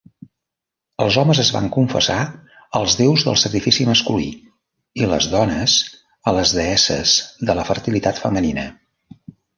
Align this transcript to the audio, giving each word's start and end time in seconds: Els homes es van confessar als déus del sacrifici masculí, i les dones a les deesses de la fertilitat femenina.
Els 1.03 1.17
homes 1.23 1.41
es 1.43 1.49
van 1.55 1.67
confessar 1.75 2.15
als 2.79 2.95
déus 3.01 3.25
del 3.27 3.37
sacrifici 3.41 3.87
masculí, 3.91 4.27
i 5.03 5.11
les 5.13 5.29
dones 5.35 5.79
a 6.33 6.37
les 6.39 6.55
deesses 6.61 7.17
de 7.51 7.59
la 7.61 7.67
fertilitat 7.71 8.27
femenina. 8.27 8.69